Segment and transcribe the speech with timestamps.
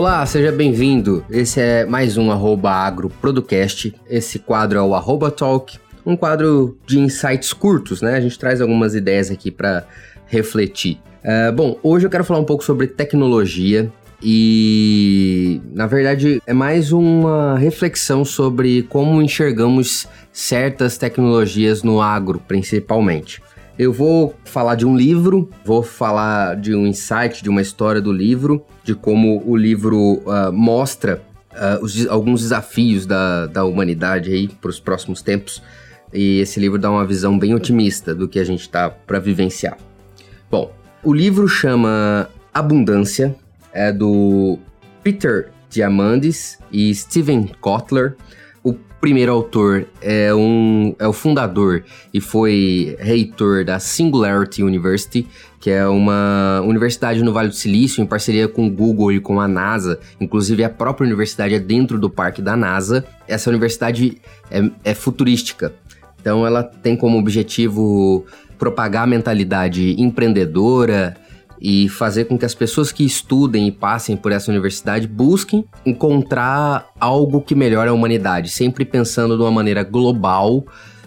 [0.00, 1.22] Olá, seja bem-vindo.
[1.30, 2.90] Esse é mais um arroba.
[4.08, 8.16] Esse quadro é o arroba talk, um quadro de insights curtos, né?
[8.16, 9.86] A gente traz algumas ideias aqui para
[10.26, 10.98] refletir.
[11.22, 13.92] Uh, bom, hoje eu quero falar um pouco sobre tecnologia
[14.22, 23.42] e, na verdade, é mais uma reflexão sobre como enxergamos certas tecnologias no agro, principalmente.
[23.80, 28.12] Eu vou falar de um livro, vou falar de um insight, de uma história do
[28.12, 31.22] livro, de como o livro uh, mostra
[31.52, 35.62] uh, os, alguns desafios da, da humanidade aí para os próximos tempos.
[36.12, 39.78] E esse livro dá uma visão bem otimista do que a gente está para vivenciar.
[40.50, 40.70] Bom,
[41.02, 43.34] o livro chama Abundância,
[43.72, 44.58] é do
[45.02, 48.14] Peter Diamandis e Steven Kotler.
[49.00, 55.26] Primeiro autor é, um, é o fundador e foi reitor da Singularity University,
[55.58, 59.40] que é uma universidade no Vale do Silício, em parceria com o Google e com
[59.40, 59.98] a NASA.
[60.20, 63.06] Inclusive, a própria universidade é dentro do parque da NASA.
[63.26, 64.18] Essa universidade
[64.50, 65.72] é, é futurística.
[66.20, 68.26] Então, ela tem como objetivo
[68.58, 71.16] propagar a mentalidade empreendedora,
[71.60, 76.88] e fazer com que as pessoas que estudem e passem por essa universidade busquem encontrar
[76.98, 80.64] algo que melhore a humanidade, sempre pensando de uma maneira global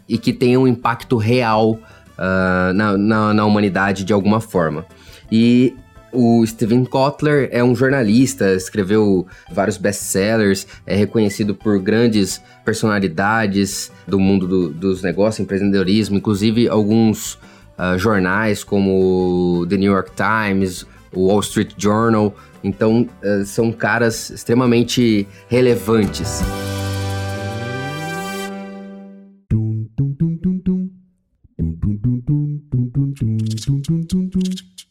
[0.07, 4.85] e que tenha um impacto real uh, na, na, na humanidade de alguma forma.
[5.31, 5.73] E
[6.11, 14.19] o Steven Kotler é um jornalista, escreveu vários best-sellers, é reconhecido por grandes personalidades do
[14.19, 17.39] mundo do, dos negócios, empreendedorismo, inclusive alguns
[17.77, 22.35] uh, jornais como The New York Times, o Wall Street Journal.
[22.63, 26.41] Então, uh, são caras extremamente relevantes.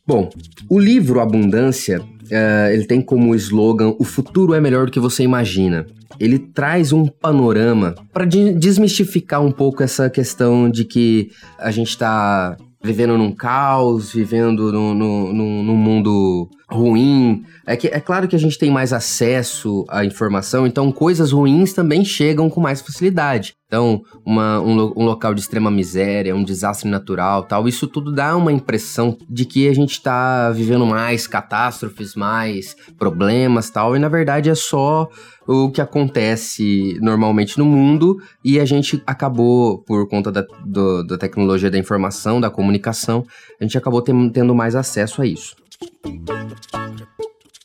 [0.05, 0.29] Bom,
[0.69, 5.23] o livro Abundância, uh, ele tem como slogan O futuro é melhor do que você
[5.23, 5.87] imagina.
[6.19, 12.57] Ele traz um panorama para desmistificar um pouco essa questão de que a gente está
[12.83, 15.33] vivendo num caos, vivendo num, num,
[15.63, 17.45] num, mundo ruim.
[17.67, 21.73] É, que, é claro que a gente tem mais acesso à informação, então coisas ruins
[21.73, 23.55] também chegam com mais facilidade.
[23.73, 28.37] Então, uma, um, um, local de extrema miséria, um desastre natural, tal, isso tudo dá
[28.37, 34.11] uma impressão de que a gente está vivendo mais catástrofes, mais problemas, tal, e na
[34.11, 35.09] verdade é só
[35.47, 41.17] o que acontece normalmente no mundo e a gente acabou, por conta da, do, da
[41.17, 43.25] tecnologia da informação, da comunicação,
[43.59, 45.62] a gente acabou tendo mais acesso a isso.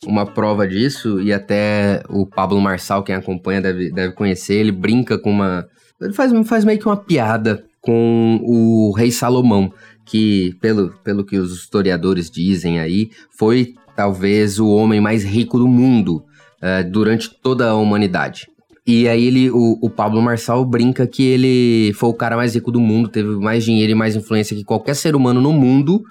[0.06, 5.18] Uma prova disso, e até o Pablo Marçal, quem acompanha deve, deve conhecer, ele brinca
[5.18, 5.66] com uma.
[6.00, 9.72] Ele faz, faz meio que uma piada com o rei Salomão,
[10.04, 15.66] que, pelo, pelo que os historiadores dizem aí, foi talvez o homem mais rico do
[15.66, 16.24] mundo
[16.62, 18.48] uh, durante toda a humanidade.
[18.86, 22.72] E aí ele, o, o, Pablo Marçal brinca que ele foi o cara mais rico
[22.72, 26.02] do mundo, teve mais dinheiro e mais influência que qualquer ser humano no mundo,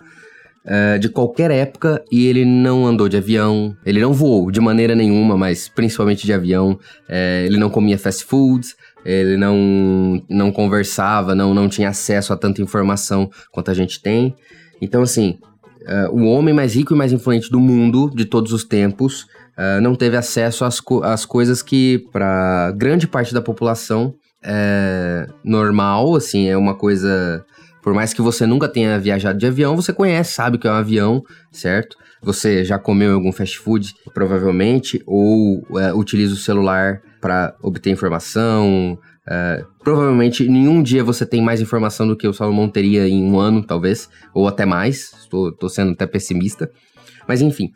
[0.67, 4.94] uh, de qualquer época, e ele não andou de avião, ele não voou de maneira
[4.94, 8.75] nenhuma, mas principalmente de avião, uh, ele não comia fast foods,
[9.06, 14.35] ele não, não conversava, não, não tinha acesso a tanta informação quanto a gente tem.
[14.81, 15.39] Então, assim,
[15.83, 19.23] uh, o homem mais rico e mais influente do mundo, de todos os tempos,
[19.57, 24.13] uh, não teve acesso às, co às coisas que, para grande parte da população,
[24.44, 27.44] é normal, assim, é uma coisa.
[27.88, 30.74] Por mais que você nunca tenha viajado de avião, você conhece, sabe que é um
[30.74, 31.96] avião, certo?
[32.22, 39.00] Você já comeu algum fast food, provavelmente, ou é, utiliza o celular para obter informação.
[39.25, 43.40] É, provavelmente, nenhum dia você tem mais informação do que o Salomão teria em um
[43.40, 45.14] ano, talvez, ou até mais.
[45.14, 46.69] Estou sendo até pessimista.
[47.25, 47.69] Mas enfim,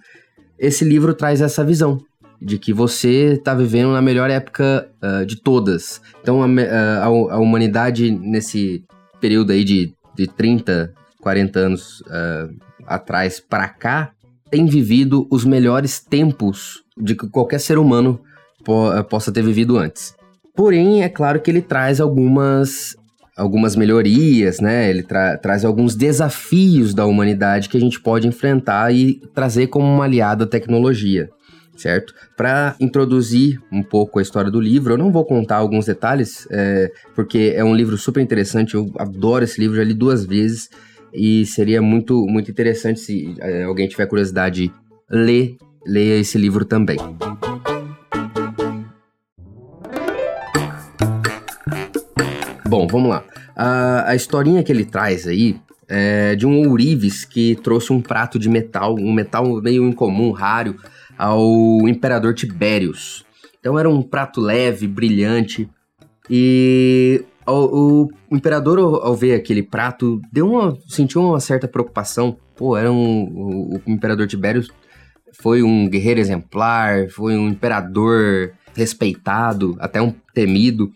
[0.59, 1.97] esse livro traz essa visão
[2.41, 6.01] de que você está vivendo na melhor época uh, de todas.
[6.21, 8.83] Então, a, a, a, humanidade, nesse
[9.21, 12.53] período aí de, de 30, 40 anos uh,
[12.85, 14.11] atrás para cá,
[14.49, 18.19] tem vivido os melhores tempos de que qualquer ser humano
[18.63, 20.13] po possa ter vivido antes.
[20.55, 22.95] Porém, é claro que ele traz algumas
[23.35, 24.89] algumas melhorias, né?
[24.89, 29.85] Ele tra traz alguns desafios da humanidade que a gente pode enfrentar e trazer como
[29.85, 31.29] uma aliada a tecnologia,
[31.75, 32.13] certo?
[32.37, 36.91] Para introduzir um pouco a história do livro, eu não vou contar alguns detalhes, é,
[37.15, 40.69] porque é um livro super interessante, eu adoro esse livro, já li duas vezes
[41.13, 44.71] e seria muito, muito interessante se é, alguém tiver curiosidade
[45.09, 46.97] ler, leia esse livro também.
[52.67, 53.23] Bom, vamos lá.
[53.53, 55.59] A, a historinha que ele traz aí
[55.89, 60.77] é, de um ourives que trouxe um prato de metal, um metal meio incomum, raro,
[61.21, 63.23] ao imperador Tibérios.
[63.59, 65.69] Então era um prato leve, brilhante,
[66.27, 72.35] e o, o, imperador, ao, ao, ver aquele prato, deu uma, sentiu uma certa preocupação.
[72.55, 74.71] Pô, era um, o, o imperador Tibérios
[75.39, 80.91] foi um guerreiro exemplar, foi um imperador respeitado, até um temido.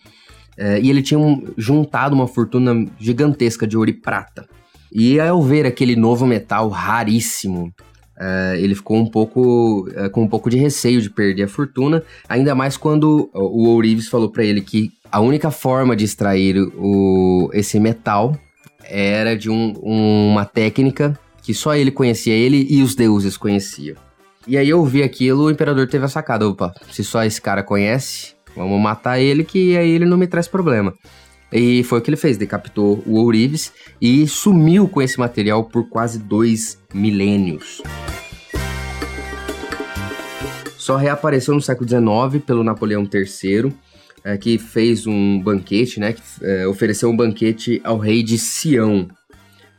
[0.57, 4.47] É, e ele tinha um, juntado uma fortuna gigantesca de ouro e prata.
[4.91, 7.71] E ao ver aquele novo metal raríssimo,
[8.17, 12.03] é, ele ficou um pouco é, com um pouco de receio de perder a fortuna,
[12.27, 17.49] ainda mais quando o Ourives falou para ele que a única forma de extrair o,
[17.53, 18.37] esse metal
[18.83, 23.95] era de um, uma técnica que só ele conhecia, ele e os deuses conheciam.
[24.47, 27.63] E aí eu vi aquilo, o imperador teve a sacada, opa, se só esse cara
[27.63, 30.93] conhece, vamos matar ele que aí ele não me traz problema.
[31.51, 33.71] E foi o que ele fez, decapitou o Ourives
[34.01, 37.81] e sumiu com esse material por quase dois milênios.
[40.85, 43.73] Só reapareceu no século XIX pelo Napoleão III,
[44.23, 46.13] é, que fez um banquete, né?
[46.13, 49.07] Que, é, ofereceu um banquete ao rei de Sião,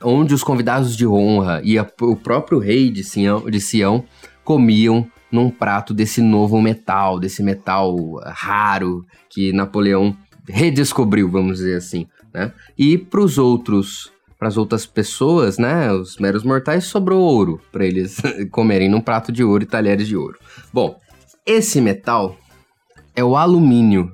[0.02, 4.02] onde os convidados de honra e a, o próprio rei de Sião, de Sião
[4.42, 7.94] comiam num prato desse novo metal, desse metal
[8.24, 10.16] raro que Napoleão
[10.48, 12.52] redescobriu, vamos dizer assim, né?
[12.76, 14.10] E para os outros,
[14.46, 18.18] para as outras pessoas, né, os meros mortais, sobrou ouro para eles
[18.52, 20.38] comerem num prato de ouro e talheres de ouro.
[20.72, 21.00] Bom,
[21.44, 22.36] esse metal
[23.14, 24.12] é o alumínio.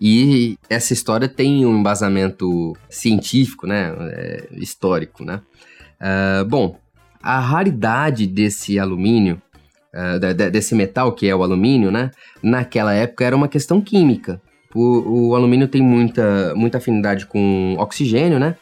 [0.00, 5.40] E essa história tem um embasamento científico, né, é, histórico, né?
[6.00, 6.78] Uh, bom,
[7.20, 9.42] a raridade desse alumínio
[9.92, 12.12] uh, desse metal, que é o alumínio, né?
[12.42, 14.40] Naquela época era uma questão química.
[14.72, 18.54] O, o alumínio tem muita, muita afinidade com oxigênio, né?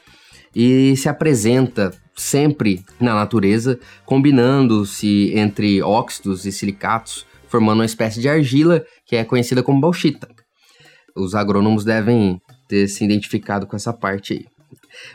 [0.59, 8.27] E se apresenta sempre na natureza, combinando-se entre óxidos e silicatos, formando uma espécie de
[8.27, 10.27] argila que é conhecida como bauxita.
[11.15, 14.47] Os agrônomos devem ter se identificado com essa parte aí.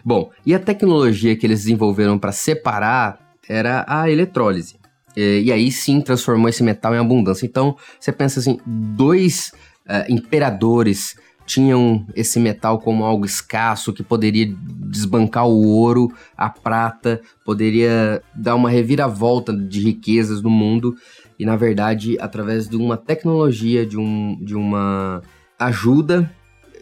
[0.06, 4.76] Bom, e a tecnologia que eles desenvolveram para separar era a eletrólise.
[5.18, 7.48] E, e, aí sim transformou esse metal em abundância.
[7.48, 9.52] Então você pensa assim: dois
[9.88, 11.16] uh, imperadores
[11.46, 14.54] tinham esse metal como algo escasso que poderia
[14.90, 20.96] desbancar o ouro, a prata, poderia dar uma reviravolta de riquezas no mundo.
[21.38, 25.22] E na verdade, através de uma tecnologia, de, um, de uma
[25.58, 26.32] ajuda,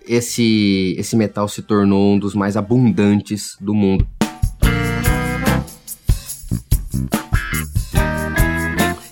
[0.07, 4.07] esse, esse metal se tornou um dos mais abundantes do mundo.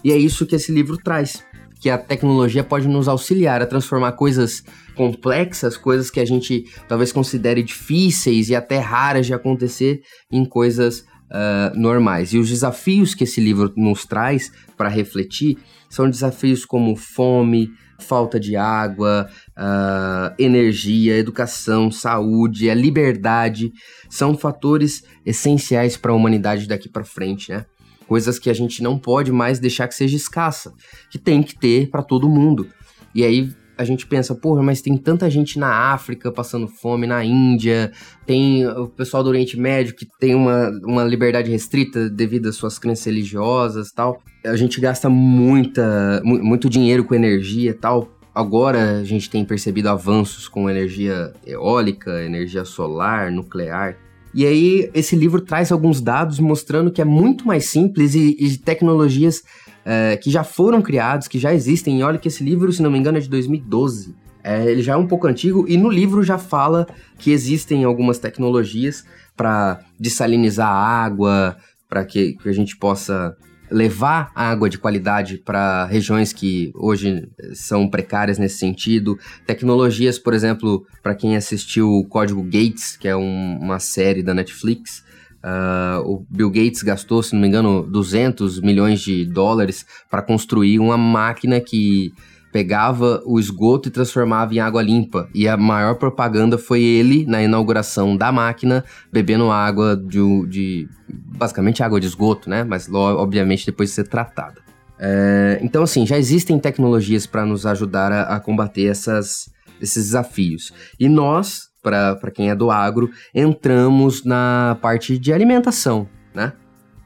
[0.03, 1.43] E é isso que esse livro traz.
[1.79, 4.63] Que a tecnologia pode nos auxiliar a transformar coisas
[4.95, 10.01] complexas, coisas que a gente talvez considere difíceis e até raras de acontecer,
[10.31, 12.33] em coisas uh, normais.
[12.33, 15.57] E os desafios que esse livro nos traz para refletir
[15.89, 17.69] são desafios como fome,
[17.99, 23.71] falta de água, uh, energia, educação, saúde, a liberdade,
[24.09, 27.65] são fatores essenciais para a humanidade daqui para frente, né?
[28.07, 30.73] Coisas que a gente não pode mais deixar que seja escassa,
[31.11, 32.67] que tem que ter para todo mundo.
[33.13, 37.23] E aí a gente pensa, porra, mas tem tanta gente na África passando fome, na
[37.23, 37.91] Índia,
[38.25, 42.79] tem o pessoal do Oriente Médio que tem uma, uma liberdade restrita devido às suas
[42.79, 44.19] crenças religiosas tal.
[44.43, 48.09] A gente gasta muita, muito dinheiro com energia tal.
[48.33, 53.97] Agora a gente tem percebido avanços com energia eólica, energia solar, nuclear.
[54.37, 58.55] E aí, esse livro traz alguns dados mostrando que é muito mais simples e, e
[58.55, 59.43] tecnologias
[59.83, 61.99] é, que já foram criadas, que já existem.
[61.99, 64.13] E olha que esse livro, se não me engano, é de 2012.
[64.43, 66.85] É, ele já é um pouco antigo e no livro já fala
[67.17, 69.03] que existem algumas tecnologias
[69.35, 71.57] para dessalinizar a água,
[71.89, 73.35] para que, que a gente possa
[73.69, 79.17] levar água de qualidade para regiões que hoje são precárias nesse sentido.
[79.45, 84.33] Tecnologias, por exemplo, para quem assistiu o Código Gates, que é um, uma série da
[84.33, 85.03] Netflix,
[85.43, 90.79] uh, o Bill Gates gastou, se não me engano, 200 milhões de dólares para construir
[90.79, 92.13] uma máquina que
[92.57, 95.29] pegava o esgoto e transformava em água limpa.
[95.31, 98.83] E a maior propaganda foi ele, na inauguração da máquina,
[99.13, 100.89] bebendo água de, de
[101.37, 102.63] basicamente água de esgoto, né?
[102.63, 104.59] Mas obviamente depois de ser tratada.
[104.97, 110.73] É, então, assim, já existem tecnologias para nos ajudar a, a combater essas, esses desafios.
[110.99, 116.53] E nós, para quem é do agro, entramos na parte de alimentação, né?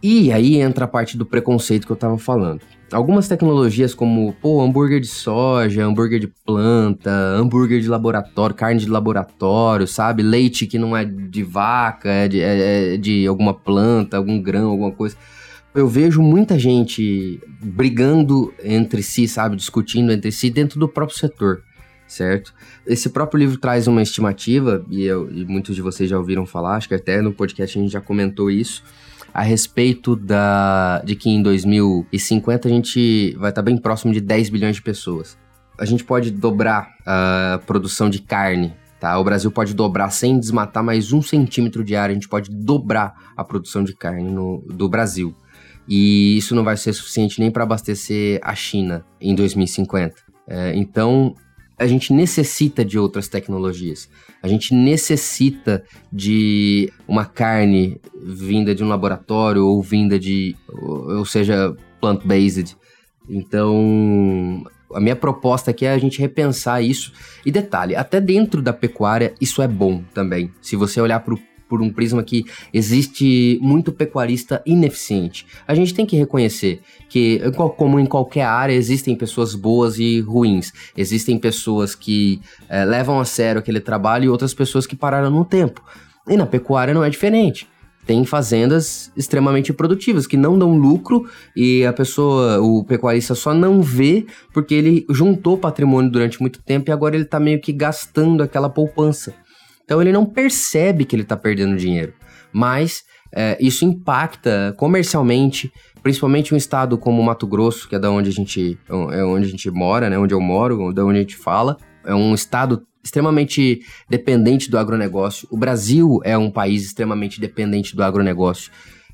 [0.02, 2.62] E aí entra a parte do preconceito que eu tava falando.
[2.92, 8.90] Algumas tecnologias como, pô, hambúrguer de soja, hambúrguer de planta, hambúrguer de laboratório, carne de
[8.90, 10.22] laboratório, sabe?
[10.22, 14.70] Leite que não é de vaca, é de, é, é de alguma planta, algum grão,
[14.70, 15.16] alguma coisa.
[15.74, 19.56] Eu vejo muita gente brigando entre si, sabe?
[19.56, 21.64] Discutindo entre si dentro do próprio setor,
[22.06, 22.54] certo?
[22.86, 26.76] Esse próprio livro traz uma estimativa, e, eu, e muitos de vocês já ouviram falar,
[26.76, 28.84] acho que até no podcast a gente já comentou isso
[29.34, 34.50] a respeito da, de que em 2050 a gente vai estar bem próximo de 10
[34.50, 35.38] bilhões de pessoas.
[35.80, 39.18] A gente pode dobrar a produção de carne, tá?
[39.18, 43.32] O Brasil pode dobrar sem desmatar mais um centímetro de área, a gente pode dobrar
[43.36, 45.36] a produção de carne no, do Brasil.
[45.88, 50.16] E isso não vai ser suficiente nem para abastecer a China em 2050.
[50.48, 51.34] É, então,
[51.82, 54.08] a gente necessita de outras tecnologias.
[54.44, 55.84] A gente necessita
[56.14, 62.78] de uma carne vinda de um laboratório ou vinda de, ou seja, plant-based.
[63.28, 67.12] Então, a minha proposta aqui é a gente repensar isso.
[67.44, 70.52] E detalhe, até dentro da pecuária, isso é bom também.
[70.62, 71.40] Se você olhar para o
[71.72, 75.48] por um prisma que existe muito pecuarista ineficiente.
[75.66, 77.40] A gente tem que reconhecer que,
[77.78, 80.74] como em qualquer área, existem pessoas boas e ruins.
[80.98, 85.46] Existem pessoas que é, levam a sério aquele trabalho e outras pessoas que pararam no
[85.46, 85.82] tempo.
[86.28, 87.66] E na pecuária não é diferente
[88.06, 93.82] tem fazendas extremamente produtivas que não dão lucro e a pessoa, o pecuarista só não
[93.82, 98.42] vê porque ele juntou patrimônio durante muito tempo e agora ele está meio que gastando
[98.42, 99.36] aquela poupança.
[99.84, 102.14] Então ele não percebe que ele está perdendo dinheiro,
[102.54, 105.72] mas é, isso impacta comercialmente,
[106.04, 108.78] principalmente um estado como Mato Grosso, que é da onde a gente,
[109.12, 111.78] é onde a gente mora, né, onde eu moro, da onde a gente fala.
[112.06, 115.48] É um estado extremamente dependente do agronegócio.
[115.52, 118.72] O Brasil é um país extremamente dependente do agronegócio.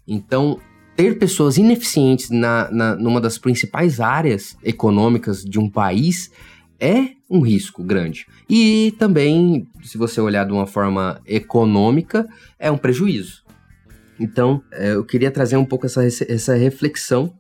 [0.08, 0.60] Então,
[0.96, 6.32] ter pessoas ineficientes na, na, numa das principais áreas econômicas de um país
[6.80, 8.26] é um risco grande.
[8.50, 12.28] E também, se você olhar de uma forma econômica,
[12.60, 13.44] é um prejuízo.
[14.20, 17.34] Então, é, eu queria trazer um pouco essa, essa reflexão.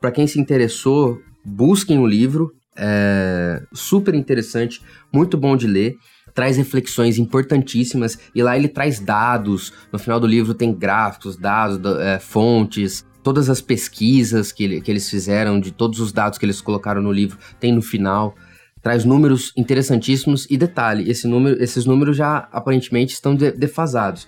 [0.00, 2.52] Para quem se interessou, busquem o livro.
[2.74, 4.80] É super interessante,
[5.12, 5.96] muito bom de ler.
[6.34, 9.72] Traz reflexões importantíssimas e lá ele traz dados.
[9.92, 15.08] No final do livro tem gráficos, dados, é, fontes, todas as pesquisas que, que eles
[15.10, 18.34] fizeram, de todos os dados que eles colocaram no livro, tem no final
[18.82, 24.26] traz números interessantíssimos e detalhe, esse número, esses números já aparentemente estão de, defasados.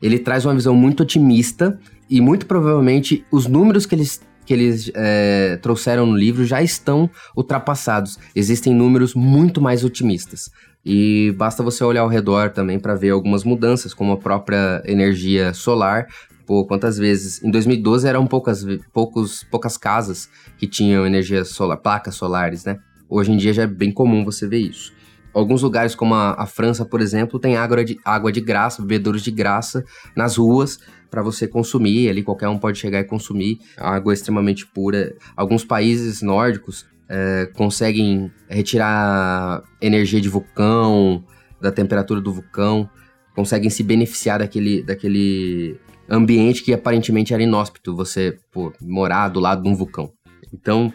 [0.00, 4.92] Ele traz uma visão muito otimista e muito provavelmente os números que eles que eles
[4.94, 8.16] é, trouxeram no livro já estão ultrapassados.
[8.32, 10.52] Existem números muito mais otimistas.
[10.84, 15.52] E basta você olhar ao redor também para ver algumas mudanças, como a própria energia
[15.52, 16.06] solar.
[16.46, 17.42] Pô, quantas vezes?
[17.42, 22.78] Em 2012 eram poucas, poucos, poucas casas que tinham energia solar, placas solares, né?
[23.08, 24.92] Hoje em dia já é bem comum você ver isso.
[25.32, 29.22] Alguns lugares, como a, a França, por exemplo, tem água de, água de graça, bebedouros
[29.22, 29.84] de graça
[30.16, 30.78] nas ruas
[31.10, 32.08] para você consumir.
[32.08, 33.58] Ali qualquer um pode chegar e consumir.
[33.76, 35.14] Água é extremamente pura.
[35.36, 41.22] Alguns países nórdicos é, conseguem retirar energia de vulcão,
[41.60, 42.88] da temperatura do vulcão,
[43.34, 49.62] conseguem se beneficiar daquele, daquele ambiente que aparentemente era inóspito, você pô, morar do lado
[49.62, 50.12] de um vulcão.
[50.52, 50.92] Então,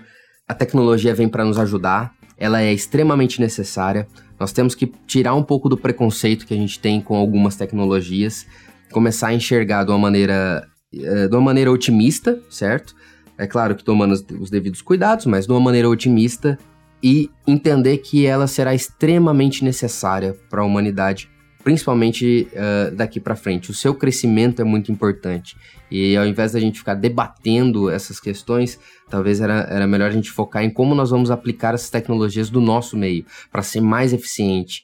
[0.51, 4.05] a tecnologia vem para nos ajudar, ela é extremamente necessária.
[4.37, 8.45] Nós temos que tirar um pouco do preconceito que a gente tem com algumas tecnologias,
[8.91, 12.93] começar a enxergar de uma maneira, eh, de uma maneira otimista, certo?
[13.37, 16.59] É claro que tomando os devidos cuidados, mas de uma maneira otimista
[17.01, 21.29] e entender que ela será extremamente necessária para a humanidade
[21.63, 23.71] principalmente uh, daqui para frente.
[23.71, 25.55] O seu crescimento é muito importante.
[25.89, 30.31] E ao invés da gente ficar debatendo essas questões, talvez era, era melhor a gente
[30.31, 34.83] focar em como nós vamos aplicar essas tecnologias do nosso meio para ser mais eficiente.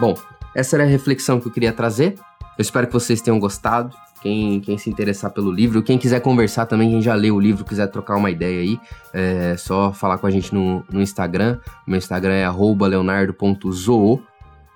[0.00, 0.14] Bom,
[0.54, 2.14] essa era a reflexão que eu queria trazer.
[2.58, 3.94] Eu espero que vocês tenham gostado.
[4.22, 7.64] Quem, quem se interessar pelo livro, quem quiser conversar também, quem já leu o livro,
[7.64, 8.80] quiser trocar uma ideia aí,
[9.12, 11.58] é só falar com a gente no, no Instagram.
[11.86, 14.22] Meu Instagram é leonardo.zoo.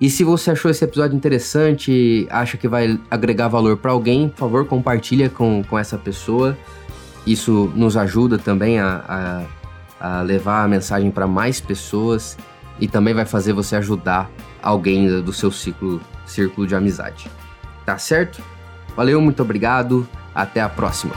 [0.00, 4.38] E se você achou esse episódio interessante, acha que vai agregar valor para alguém, por
[4.38, 6.58] favor, compartilha com, com essa pessoa.
[7.24, 9.46] Isso nos ajuda também a,
[10.00, 12.36] a, a levar a mensagem para mais pessoas
[12.80, 17.30] e também vai fazer você ajudar alguém do seu ciclo, círculo de amizade.
[17.86, 18.42] Tá certo?
[18.96, 20.08] Valeu, muito obrigado.
[20.34, 21.14] Até a próxima.